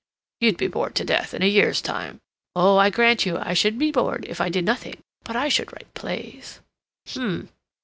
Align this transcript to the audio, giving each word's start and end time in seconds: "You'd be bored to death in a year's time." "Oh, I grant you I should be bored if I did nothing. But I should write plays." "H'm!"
"You'd 0.39 0.57
be 0.57 0.65
bored 0.65 0.95
to 0.95 1.05
death 1.05 1.31
in 1.31 1.43
a 1.43 1.45
year's 1.45 1.79
time." 1.79 2.21
"Oh, 2.55 2.77
I 2.77 2.89
grant 2.89 3.23
you 3.27 3.37
I 3.37 3.53
should 3.53 3.77
be 3.77 3.91
bored 3.91 4.25
if 4.27 4.41
I 4.41 4.49
did 4.49 4.65
nothing. 4.65 5.03
But 5.23 5.35
I 5.35 5.47
should 5.47 5.71
write 5.71 5.93
plays." 5.93 6.59
"H'm!" 7.05 7.49